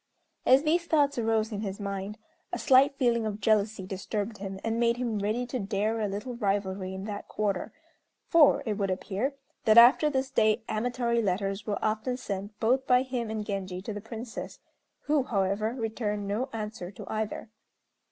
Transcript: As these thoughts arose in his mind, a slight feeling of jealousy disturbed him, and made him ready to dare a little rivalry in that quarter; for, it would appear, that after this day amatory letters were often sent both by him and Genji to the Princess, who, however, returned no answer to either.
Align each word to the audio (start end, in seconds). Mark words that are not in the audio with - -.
As 0.47 0.63
these 0.63 0.87
thoughts 0.87 1.19
arose 1.19 1.51
in 1.51 1.61
his 1.61 1.79
mind, 1.79 2.17
a 2.51 2.57
slight 2.57 2.95
feeling 2.97 3.23
of 3.27 3.39
jealousy 3.39 3.85
disturbed 3.85 4.39
him, 4.39 4.59
and 4.63 4.79
made 4.79 4.97
him 4.97 5.19
ready 5.19 5.45
to 5.45 5.59
dare 5.59 5.99
a 5.99 6.07
little 6.07 6.33
rivalry 6.37 6.95
in 6.95 7.03
that 7.03 7.27
quarter; 7.27 7.71
for, 8.27 8.63
it 8.65 8.79
would 8.79 8.89
appear, 8.89 9.35
that 9.65 9.77
after 9.77 10.09
this 10.09 10.31
day 10.31 10.63
amatory 10.67 11.21
letters 11.21 11.67
were 11.67 11.77
often 11.85 12.17
sent 12.17 12.59
both 12.59 12.87
by 12.87 13.03
him 13.03 13.29
and 13.29 13.45
Genji 13.45 13.79
to 13.83 13.93
the 13.93 14.01
Princess, 14.01 14.57
who, 15.01 15.21
however, 15.21 15.75
returned 15.75 16.27
no 16.27 16.49
answer 16.51 16.89
to 16.89 17.05
either. 17.07 17.51